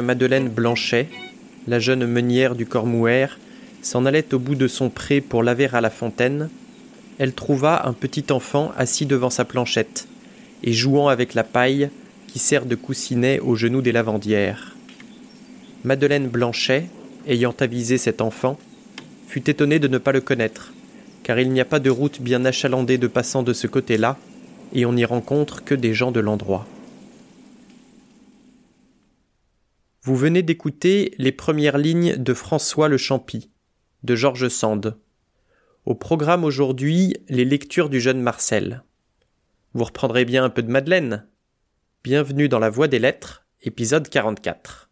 [0.00, 1.08] Madeleine Blanchet,
[1.66, 3.26] la jeune meunière du Cormouer,
[3.82, 6.48] s'en allait au bout de son pré pour laver à la fontaine,
[7.18, 10.08] elle trouva un petit enfant assis devant sa planchette
[10.62, 11.90] et jouant avec la paille
[12.26, 14.74] qui sert de coussinet aux genoux des lavandières.
[15.84, 16.86] Madeleine Blanchet,
[17.28, 18.58] ayant avisé cet enfant,
[19.28, 20.72] fut étonnée de ne pas le connaître,
[21.22, 24.16] car il n'y a pas de route bien achalandée de passants de ce côté-là,
[24.72, 26.66] et on n'y rencontre que des gens de l'endroit.
[30.06, 33.50] Vous venez d'écouter les premières lignes de François le Champy,
[34.02, 34.98] de Georges Sand.
[35.86, 38.82] Au programme aujourd'hui, les lectures du jeune Marcel.
[39.72, 41.26] Vous reprendrez bien un peu de Madeleine.
[42.02, 44.90] Bienvenue dans La Voix des Lettres, épisode 44.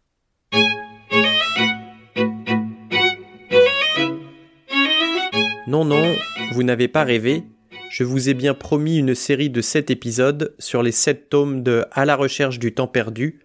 [5.67, 6.15] Non, non,
[6.53, 7.43] vous n'avez pas rêvé.
[7.91, 11.85] Je vous ai bien promis une série de sept épisodes sur les sept tomes de
[11.91, 13.42] À la recherche du temps perdu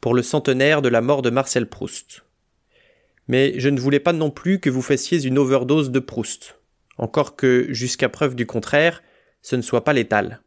[0.00, 2.22] pour le centenaire de la mort de Marcel Proust
[3.30, 6.58] mais je ne voulais pas non plus que vous fassiez une overdose de Proust,
[6.98, 9.04] encore que, jusqu'à preuve du contraire,
[9.40, 10.42] ce ne soit pas létal.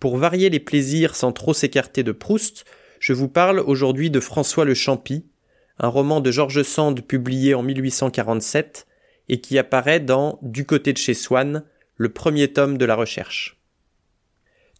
[0.00, 2.66] Pour varier les plaisirs sans trop s'écarter de Proust,
[2.98, 5.30] je vous parle aujourd'hui de François le Champy,
[5.78, 8.86] un roman de George Sand publié en 1847
[9.30, 11.64] et qui apparaît dans Du côté de chez Swann,
[11.96, 13.59] le premier tome de la recherche.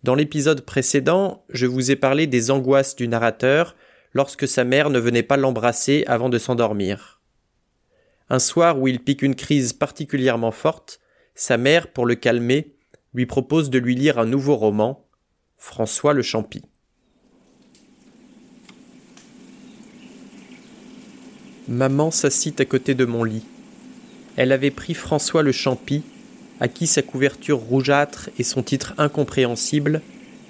[0.03, 3.77] Dans l'épisode précédent, je vous ai parlé des angoisses du narrateur
[4.15, 7.21] lorsque sa mère ne venait pas l'embrasser avant de s'endormir.
[8.31, 11.01] Un soir où il pique une crise particulièrement forte,
[11.35, 12.77] sa mère, pour le calmer,
[13.13, 15.07] lui propose de lui lire un nouveau roman,
[15.59, 16.63] François le Champy.
[21.69, 23.45] Maman s'assit à côté de mon lit.
[24.37, 26.03] Elle avait pris François le Champy,
[26.61, 30.03] à qui sa couverture rougeâtre et son titre incompréhensible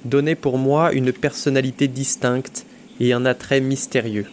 [0.05, 2.67] donnaient pour moi une personnalité distincte
[2.99, 4.27] et un attrait mystérieux.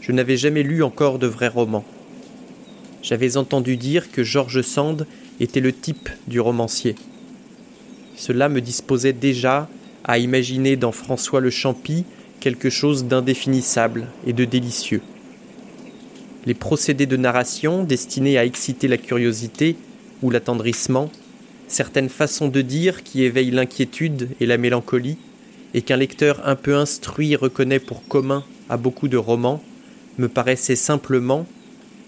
[0.00, 1.84] Je n'avais jamais lu encore de vrais romans.
[3.02, 5.06] J'avais entendu dire que George Sand
[5.40, 6.94] était le type du romancier.
[8.16, 9.68] Cela me disposait déjà
[10.04, 12.04] à imaginer dans François le Champy
[12.40, 15.02] quelque chose d'indéfinissable et de délicieux.
[16.46, 19.76] Les procédés de narration destinés à exciter la curiosité
[20.22, 21.10] ou l'attendrissement,
[21.66, 25.18] certaines façons de dire qui éveillent l'inquiétude et la mélancolie,
[25.74, 29.62] et qu'un lecteur un peu instruit reconnaît pour commun à beaucoup de romans,
[30.18, 31.46] me paraissait simplement,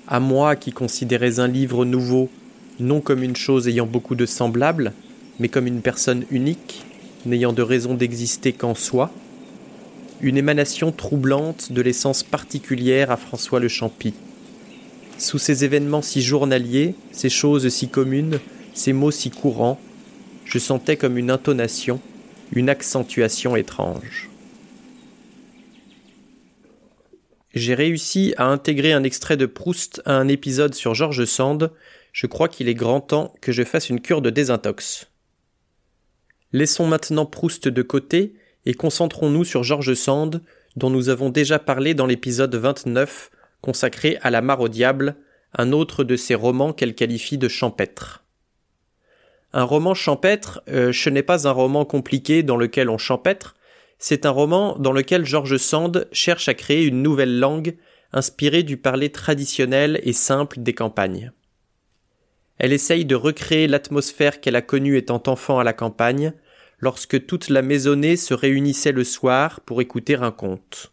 [0.09, 2.29] à moi qui considérais un livre nouveau
[2.81, 4.93] non comme une chose ayant beaucoup de semblables,
[5.39, 6.83] mais comme une personne unique,
[7.27, 9.11] n'ayant de raison d'exister qu'en soi,
[10.21, 14.15] une émanation troublante de l'essence particulière à François le Champy.
[15.21, 18.41] Sous ces événements si journaliers, ces choses si communes,
[18.73, 19.79] ces mots si courants,
[20.47, 22.01] je sentais comme une intonation,
[22.53, 24.31] une accentuation étrange.
[27.53, 31.71] J'ai réussi à intégrer un extrait de Proust à un épisode sur George Sand.
[32.15, 35.11] Je crois qu'il est grand temps que je fasse une cure de désintox.
[36.55, 38.33] Laissons maintenant Proust de côté
[38.65, 40.41] et concentrons-nous sur George Sand,
[40.77, 45.17] dont nous avons déjà parlé dans l'épisode 29 consacré à La mare au diable,
[45.57, 48.25] un autre de ses romans qu'elle qualifie de champêtre.
[49.53, 53.57] Un roman champêtre, euh, ce n'est pas un roman compliqué dans lequel on champêtre,
[53.99, 57.77] c'est un roman dans lequel George Sand cherche à créer une nouvelle langue
[58.13, 61.33] inspirée du parler traditionnel et simple des campagnes.
[62.59, 66.33] Elle essaye de recréer l'atmosphère qu'elle a connue étant enfant à la campagne,
[66.79, 70.93] lorsque toute la maisonnée se réunissait le soir pour écouter un conte.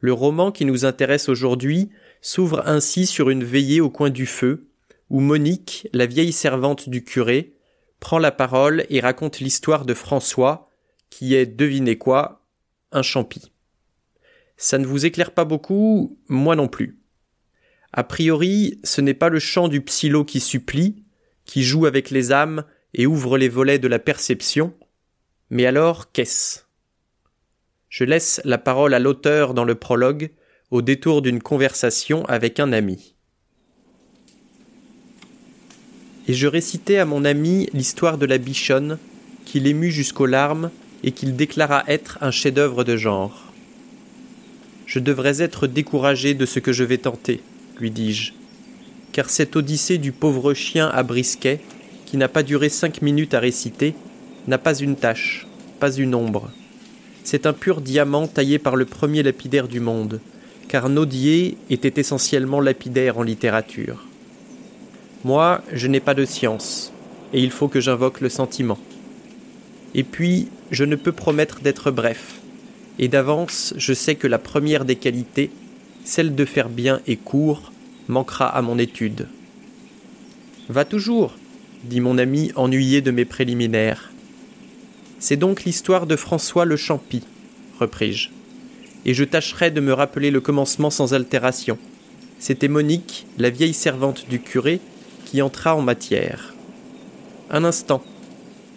[0.00, 4.68] Le roman qui nous intéresse aujourd'hui s'ouvre ainsi sur une veillée au coin du feu,
[5.10, 7.54] où Monique, la vieille servante du curé,
[8.00, 10.68] prend la parole et raconte l'histoire de François,
[11.10, 12.44] qui est, devinez quoi,
[12.92, 13.50] un champi.
[14.56, 16.98] Ça ne vous éclaire pas beaucoup, moi non plus.
[17.92, 21.02] A priori, ce n'est pas le chant du psylo qui supplie,
[21.44, 24.74] qui joue avec les âmes et ouvre les volets de la perception,
[25.50, 26.67] mais alors qu'est-ce?
[27.88, 30.30] Je laisse la parole à l'auteur dans le prologue,
[30.70, 33.14] au détour d'une conversation avec un ami.
[36.28, 38.98] et je récitai à mon ami l'histoire de la bichonne,
[39.46, 40.70] qu'il émut jusqu'aux larmes
[41.02, 43.50] et qu'il déclara être un chef-d'œuvre de genre.
[44.86, 47.40] Je devrais être découragé de ce que je vais tenter,
[47.80, 48.32] lui dis-je,
[49.12, 51.60] car cette odyssée du pauvre chien à brisquet,
[52.04, 53.94] qui n'a pas duré cinq minutes à réciter,
[54.46, 55.46] n'a pas une tache,
[55.80, 56.50] pas une ombre.
[57.30, 60.18] C'est un pur diamant taillé par le premier lapidaire du monde,
[60.66, 64.06] car Naudier était essentiellement lapidaire en littérature.
[65.24, 66.90] Moi, je n'ai pas de science,
[67.34, 68.78] et il faut que j'invoque le sentiment.
[69.94, 72.40] Et puis, je ne peux promettre d'être bref,
[72.98, 75.50] et d'avance je sais que la première des qualités,
[76.04, 77.72] celle de faire bien et court,
[78.08, 79.26] manquera à mon étude.
[80.70, 81.36] Va toujours,
[81.84, 84.12] dit mon ami ennuyé de mes préliminaires.
[85.20, 87.24] C'est donc l'histoire de François le Champy,
[87.80, 88.30] repris-je,
[89.04, 91.76] et je tâcherai de me rappeler le commencement sans altération.
[92.38, 94.80] C'était Monique, la vieille servante du curé,
[95.24, 96.54] qui entra en matière.
[97.50, 98.02] Un instant,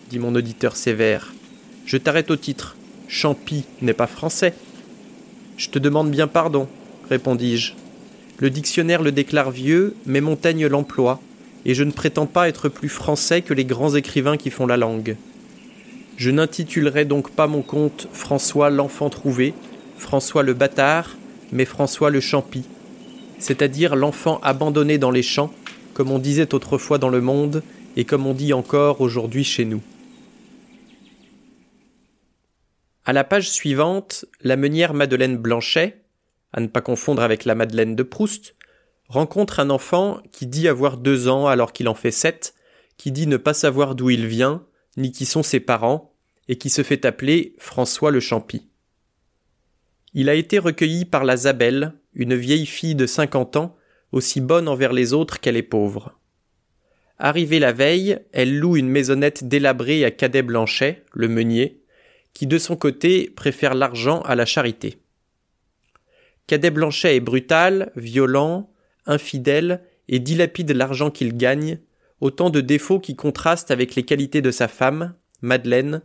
[0.09, 1.31] dit mon auditeur sévère.
[1.85, 2.75] Je t'arrête au titre.
[3.07, 4.55] Champy n'est pas français.
[5.57, 6.67] Je te demande bien pardon,
[7.09, 7.73] répondis-je.
[8.39, 11.21] Le dictionnaire le déclare vieux, mais Montaigne l'emploie,
[11.65, 14.77] et je ne prétends pas être plus français que les grands écrivains qui font la
[14.77, 15.17] langue.
[16.21, 19.55] Je n'intitulerai donc pas mon conte François l'enfant trouvé,
[19.97, 21.17] François le bâtard,
[21.51, 22.63] mais François le Champy,
[23.39, 25.51] c'est-à-dire l'enfant abandonné dans les champs,
[25.95, 27.63] comme on disait autrefois dans le monde
[27.95, 29.81] et comme on dit encore aujourd'hui chez nous.
[33.03, 36.03] À la page suivante, la meunière Madeleine Blanchet,
[36.53, 38.55] à ne pas confondre avec la Madeleine de Proust,
[39.07, 42.53] rencontre un enfant qui dit avoir deux ans alors qu'il en fait sept,
[42.97, 44.63] qui dit ne pas savoir d'où il vient,
[44.97, 46.10] ni qui sont ses parents,
[46.47, 48.67] et qui se fait appeler François le Champy.
[50.13, 53.77] Il a été recueilli par la Zabelle, une vieille fille de cinquante ans,
[54.11, 56.19] aussi bonne envers les autres qu'elle est pauvre.
[57.17, 61.81] Arrivée la veille, elle loue une maisonnette délabrée à Cadet Blanchet, le meunier,
[62.33, 64.97] qui de son côté préfère l'argent à la charité.
[66.47, 68.71] Cadet Blanchet est brutal, violent,
[69.05, 71.79] infidèle et dilapide l'argent qu'il gagne,
[72.19, 76.01] autant de défauts qui contrastent avec les qualités de sa femme, Madeleine,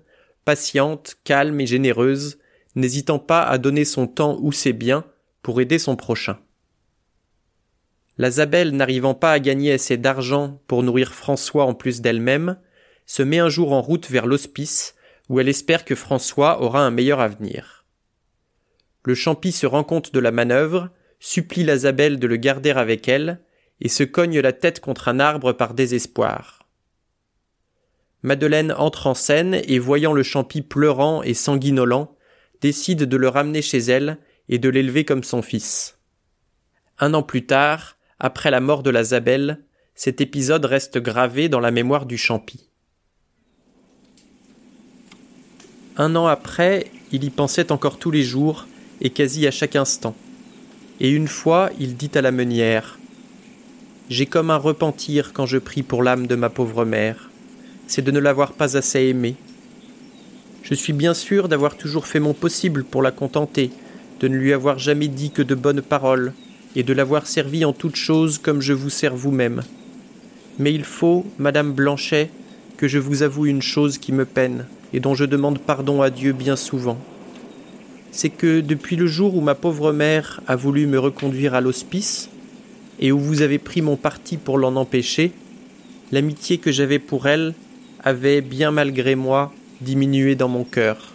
[0.47, 2.39] patiente, calme et généreuse,
[2.77, 5.05] n'hésitant pas à donner son temps ou ses biens
[5.43, 6.39] pour aider son prochain.
[8.17, 12.59] La Zabelle n'arrivant pas à gagner assez d'argent pour nourrir François en plus d'elle-même,
[13.07, 14.95] se met un jour en route vers l'hospice,
[15.29, 17.85] où elle espère que François aura un meilleur avenir.
[19.05, 23.09] Le Champy se rend compte de la manœuvre, supplie la Zabelle de le garder avec
[23.09, 23.41] elle,
[23.81, 26.66] et se cogne la tête contre un arbre par désespoir.
[28.27, 32.17] Madeleine entre en scène et voyant le Champy pleurant et sanguinolant,
[32.61, 34.19] décide de le ramener chez elle
[34.49, 36.01] et de l'élever comme son fils.
[36.99, 39.65] Un an plus tard, après la mort de la Zabelle,
[39.95, 42.69] cet épisode reste gravé dans la mémoire du Champy.
[45.97, 48.67] Un an après, il y pensait encore tous les jours,
[49.01, 50.17] et quasi à chaque instant.
[50.99, 52.99] Et une fois, il dit à la meunière
[54.11, 57.26] J'ai comme un repentir quand je prie pour l'âme de ma pauvre mère,
[57.87, 59.37] c'est de ne l'avoir pas assez aimée.
[60.63, 63.71] Je suis bien sûr d'avoir toujours fait mon possible pour la contenter,
[64.21, 66.33] de ne lui avoir jamais dit que de bonnes paroles,
[66.75, 69.63] et de l'avoir servi en toutes choses comme je vous sers vous-même.
[70.59, 72.31] Mais il faut, Madame Blanchet,
[72.77, 76.11] que je vous avoue une chose qui me peine, et dont je demande pardon à
[76.11, 76.99] Dieu bien souvent.
[78.11, 82.29] C'est que depuis le jour où ma pauvre mère a voulu me reconduire à l'hospice,
[82.99, 85.33] et où vous avez pris mon parti pour l'en empêcher,
[86.13, 87.55] l'amitié que j'avais pour elle
[88.07, 91.13] avait, bien malgré moi, diminué dans mon cœur.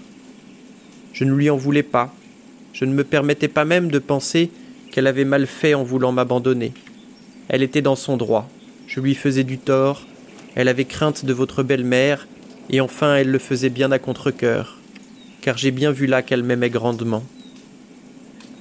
[1.13, 2.13] Je ne lui en voulais pas,
[2.73, 4.51] je ne me permettais pas même de penser
[4.91, 6.73] qu'elle avait mal fait en voulant m'abandonner.
[7.47, 8.49] Elle était dans son droit.
[8.88, 10.05] Je lui faisais du tort.
[10.55, 12.27] Elle avait crainte de votre belle-mère,
[12.69, 14.77] et enfin elle le faisait bien à contre-cœur,
[15.39, 17.23] car j'ai bien vu là qu'elle m'aimait grandement.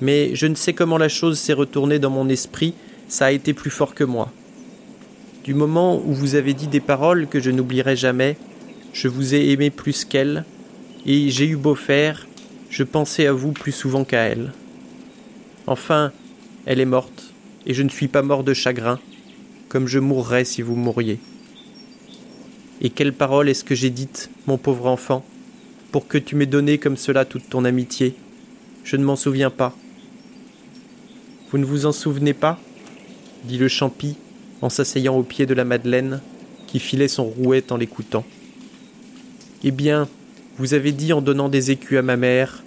[0.00, 2.75] Mais je ne sais comment la chose s'est retournée dans mon esprit,
[3.09, 4.33] ça a été plus fort que moi.
[5.44, 8.37] Du moment où vous avez dit des paroles que je n'oublierai jamais,
[8.92, 10.44] je vous ai aimé plus qu'elle,
[11.06, 12.26] et j'ai eu beau faire,
[12.68, 14.52] je pensais à vous plus souvent qu'à elle.
[15.66, 16.12] Enfin,
[16.66, 17.32] elle est morte,
[17.66, 18.99] et je ne suis pas mort de chagrin,
[19.70, 21.18] comme je mourrais si vous mouriez.
[22.82, 25.25] Et quelle parole est-ce que j'ai dite, mon pauvre enfant,
[25.90, 28.14] pour que tu m'aies donné comme cela toute ton amitié?
[28.85, 29.75] Je ne m'en souviens pas.
[31.50, 32.61] Vous ne vous en souvenez pas?
[33.44, 34.16] dit le Champy
[34.62, 36.21] en s'asseyant au pied de la Madeleine,
[36.67, 38.25] qui filait son rouet en l'écoutant.
[39.64, 40.09] Eh bien,
[40.59, 42.62] vous avez dit en donnant des écus à ma mère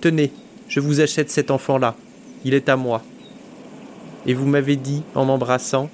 [0.00, 0.32] Tenez,
[0.68, 1.96] je vous achète cet enfant-là,
[2.44, 3.02] il est à moi.
[4.26, 5.90] Et vous m'avez dit, en m'embrassant,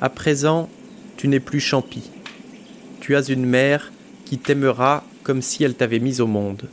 [0.00, 0.68] À présent,
[1.16, 2.10] tu n'es plus champi.
[3.00, 3.92] Tu as une mère
[4.24, 6.68] qui t'aimera comme si elle t'avait mis au monde.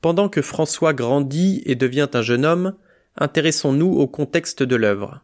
[0.00, 2.74] Pendant que François grandit et devient un jeune homme,
[3.18, 5.22] intéressons-nous au contexte de l'œuvre.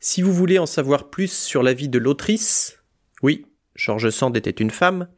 [0.00, 2.78] Si vous voulez en savoir plus sur la vie de l'autrice,
[3.22, 5.08] oui, George Sand était une femme,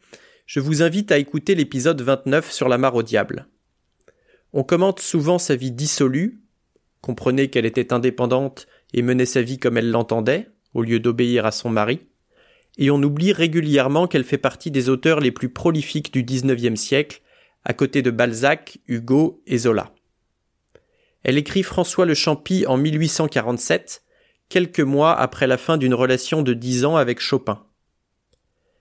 [0.46, 3.48] je vous invite à écouter l'épisode 29 sur la mare au diable.
[4.52, 6.40] On commente souvent sa vie dissolue,
[7.02, 11.52] comprenez qu'elle était indépendante et menait sa vie comme elle l'entendait, au lieu d'obéir à
[11.52, 12.00] son mari,
[12.78, 17.22] et on oublie régulièrement qu'elle fait partie des auteurs les plus prolifiques du XIXe siècle,
[17.64, 19.95] à côté de Balzac, Hugo et Zola.
[21.26, 24.04] Elle écrit François le Champy en 1847,
[24.48, 27.66] quelques mois après la fin d'une relation de dix ans avec Chopin.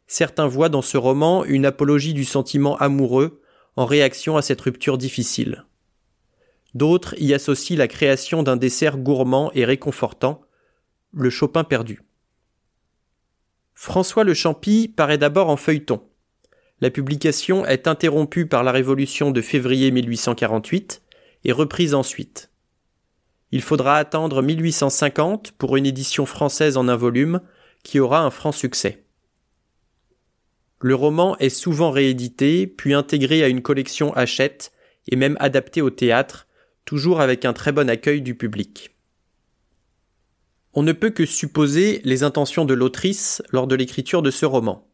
[0.06, 3.42] Certains voient dans ce roman une apologie du sentiment amoureux
[3.76, 5.66] en réaction à cette rupture difficile.
[6.76, 10.42] D'autres y associent la création d'un dessert gourmand et réconfortant,
[11.14, 12.04] le Chopin perdu.
[13.74, 16.04] François le Champy paraît d'abord en feuilleton.
[16.80, 21.02] La publication est interrompue par la Révolution de février 1848
[21.46, 22.50] et reprise ensuite.
[23.52, 27.40] Il faudra attendre 1850 pour une édition française en un volume
[27.84, 29.06] qui aura un franc succès.
[30.82, 34.74] Le roman est souvent réédité, puis intégré à une collection Hachette
[35.08, 36.48] et même adapté au théâtre,
[36.84, 38.96] toujours avec un très bon accueil du public.
[40.74, 44.88] On ne peut que supposer les intentions de l'autrice lors de l'écriture de ce roman.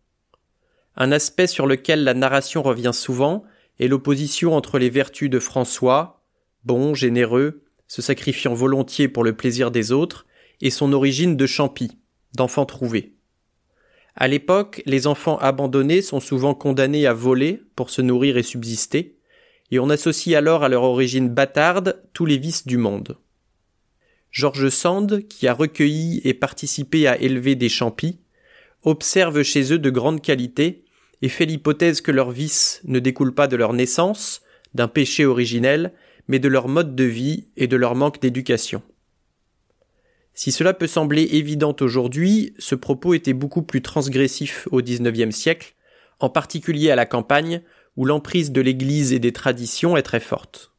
[0.95, 3.43] Un aspect sur lequel la narration revient souvent
[3.79, 6.20] est l'opposition entre les vertus de François,
[6.65, 10.25] bon, généreux, se sacrifiant volontiers pour le plaisir des autres,
[10.61, 11.97] et son origine de Champy,
[12.35, 13.15] d'enfant trouvé.
[14.15, 19.17] À l'époque, les enfants abandonnés sont souvent condamnés à voler pour se nourrir et subsister,
[19.71, 23.17] et on associe alors à leur origine bâtarde tous les vices du monde.
[24.31, 28.19] George Sand, qui a recueilli et participé à élever des champis,
[28.83, 30.83] observe chez eux de grandes qualités
[31.21, 34.41] et fait l'hypothèse que leurs vices ne découlent pas de leur naissance,
[34.73, 35.93] d'un péché originel,
[36.31, 38.81] mais de leur mode de vie et de leur manque d'éducation.
[40.33, 45.75] Si cela peut sembler évident aujourd'hui, ce propos était beaucoup plus transgressif au XIXe siècle,
[46.21, 47.61] en particulier à la campagne,
[47.97, 50.71] où l'emprise de l'Église et des traditions est très forte.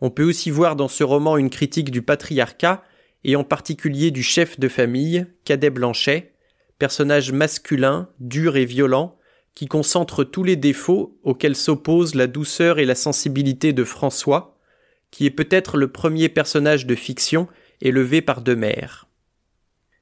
[0.00, 2.82] On peut aussi voir dans ce roman une critique du patriarcat
[3.22, 6.34] et en particulier du chef de famille, Cadet Blanchet,
[6.80, 9.16] personnage masculin, dur et violent,
[9.60, 14.56] qui concentre tous les défauts auxquels s'opposent la douceur et la sensibilité de François,
[15.10, 17.46] qui est peut-être le premier personnage de fiction
[17.82, 19.06] élevé par deux mères.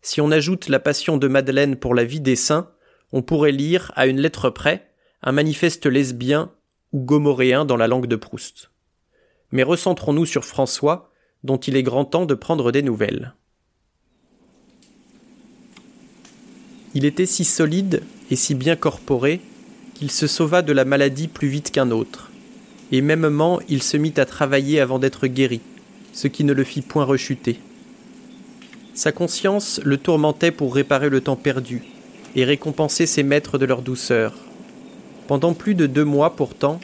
[0.01, 2.71] Si on ajoute la passion de Madeleine pour la vie des saints,
[3.11, 6.53] on pourrait lire, à une lettre près, un manifeste lesbien
[6.93, 8.71] ou gomoréen dans la langue de Proust
[9.51, 11.11] mais recentrons-nous sur François,
[11.43, 13.35] dont il est grand temps de prendre des nouvelles.
[16.95, 19.41] Il était si solide et si bien corporé
[19.95, 22.31] qu'il se sauva de la maladie plus vite qu'un autre,
[22.93, 25.61] et mêmement il se mit à travailler avant d'être guéri,
[26.13, 27.59] ce qui ne le fit point rechuter.
[28.95, 31.83] Sa conscience le tourmentait pour réparer le temps perdu,
[32.35, 34.35] et récompenser ses maîtres de leur douceur.
[35.27, 36.81] Pendant plus de deux mois pourtant,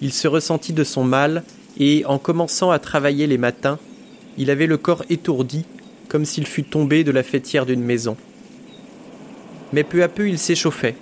[0.00, 1.42] il se ressentit de son mal
[1.78, 3.78] et en commençant à travailler les matins,
[4.36, 5.64] il avait le corps étourdi,
[6.08, 8.16] comme s'il fût tombé de la fêtière d'une maison.
[9.72, 10.96] Mais peu à peu il s'échauffait,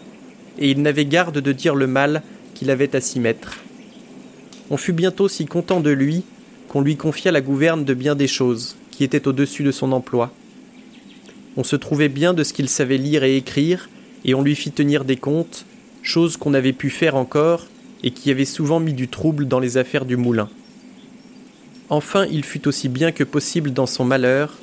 [0.59, 2.23] et il n'avait garde de dire le mal
[2.55, 3.59] qu'il avait à s'y mettre.
[4.71, 6.25] On fut bientôt si content de lui
[6.69, 10.33] qu'on lui confia la gouverne de bien des choses qui étaient au-dessus de son emploi.
[11.57, 13.89] On se trouvait bien de ce qu'il savait lire et écrire,
[14.25, 15.65] et on lui fit tenir des comptes,
[16.03, 17.67] chose qu'on avait pu faire encore,
[18.03, 20.49] et qui avait souvent mis du trouble dans les affaires du moulin.
[21.89, 24.55] Enfin il fut aussi bien que possible dans son malheur,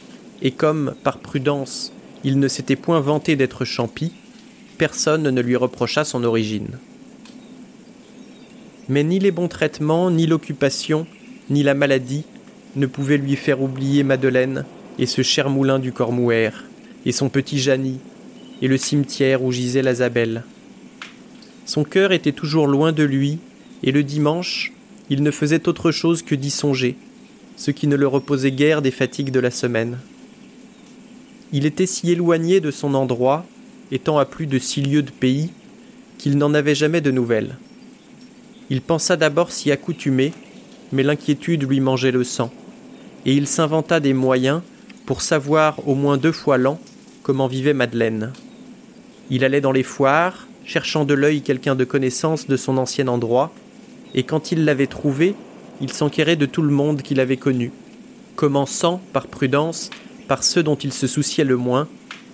[0.42, 1.94] et comme, par prudence,
[2.24, 4.12] il ne s'était point vanté d'être champi,
[4.78, 6.80] personne ne lui reprocha son origine.
[8.90, 11.06] Mais ni les bons traitements, ni l'occupation,
[11.50, 12.26] ni la maladie
[12.76, 14.66] ne pouvaient lui faire oublier Madeleine
[15.00, 16.52] et ce cher moulin du Cormouer,
[17.06, 18.00] et son petit Janie,
[18.62, 20.44] et le cimetière où gisait la Zabelle.
[21.66, 23.40] Son cœur était toujours loin de lui,
[23.84, 24.72] et le dimanche,
[25.10, 26.96] il ne faisait autre chose que d'y songer,
[27.58, 30.00] ce qui ne le reposait guère des fatigues de la semaine.
[31.56, 33.46] Il était si éloigné de son endroit,
[33.92, 35.52] étant à plus de six lieues de pays,
[36.18, 37.58] qu'il n'en avait jamais de nouvelles.
[38.72, 40.34] Il pensa d'abord s'y accoutumer,
[40.92, 42.52] mais l'inquiétude lui mangeait le sang,
[43.28, 44.62] et il s'inventa des moyens
[45.06, 46.80] pour savoir au moins deux fois l'an
[47.22, 48.34] comment vivait Madeleine.
[49.30, 53.54] Il allait dans les foires, cherchant de l'œil quelqu'un de connaissance de son ancien endroit,
[54.16, 55.36] et quand il l'avait trouvé,
[55.82, 57.72] il s'enquérait de tout le monde qu'il avait connu,
[58.36, 59.92] commençant, par prudence,
[60.28, 61.88] par ceux dont il se souciait le moins,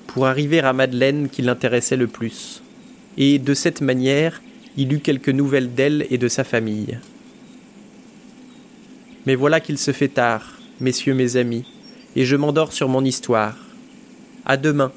[0.08, 2.64] pour arriver à Madeleine qui l'intéressait le plus.
[3.18, 4.42] Et de cette manière,
[4.78, 6.98] il eut quelques nouvelles d'elle et de sa famille.
[9.26, 11.66] Mais voilà qu'il se fait tard, messieurs mes amis,
[12.16, 13.58] et je m'endors sur mon histoire.
[14.46, 14.92] À demain.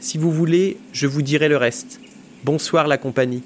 [0.00, 2.00] Si vous voulez, je vous dirai le reste.
[2.44, 3.42] Bonsoir la compagnie.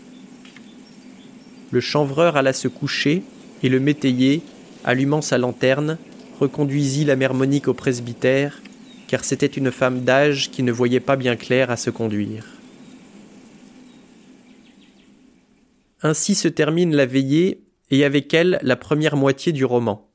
[1.70, 3.22] Le chanvreur alla se coucher,
[3.62, 4.42] et le métayer,
[4.84, 5.98] allumant sa lanterne,
[6.40, 8.60] reconduisit la mère Monique au presbytère,
[9.12, 12.46] car c'était une femme d'âge qui ne voyait pas bien clair à se conduire.
[16.00, 20.10] Ainsi se termine la veillée, et avec elle la première moitié du roman.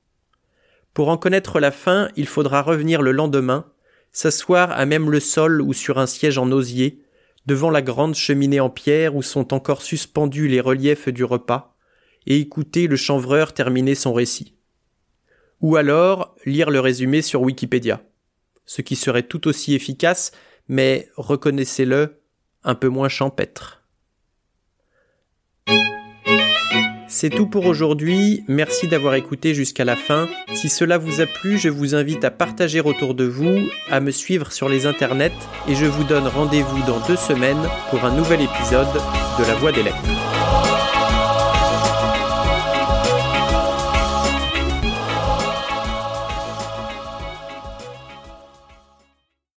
[0.96, 3.68] Pour en connaître la fin, il faudra revenir le lendemain,
[4.12, 7.04] s'asseoir à même le sol ou sur un siège en osier,
[7.46, 11.78] devant la grande cheminée en pierre où sont encore suspendus les reliefs du repas,
[12.26, 14.56] et écouter le chanvreur terminer son récit.
[15.62, 18.02] Ou alors lire le résumé sur Wikipédia
[18.68, 20.32] ce qui serait tout aussi efficace,
[20.68, 22.22] mais reconnaissez-le,
[22.64, 23.82] un peu moins champêtre.
[27.10, 30.28] C'est tout pour aujourd'hui, merci d'avoir écouté jusqu'à la fin.
[30.54, 34.12] Si cela vous a plu, je vous invite à partager autour de vous, à me
[34.12, 35.32] suivre sur les internets,
[35.70, 38.94] et je vous donne rendez-vous dans deux semaines pour un nouvel épisode
[39.40, 40.37] de La Voix des Lettres.